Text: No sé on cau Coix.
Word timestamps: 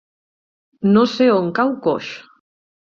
No 0.95 1.03
sé 1.13 1.29
on 1.37 1.55
cau 1.61 1.79
Coix. 1.87 2.13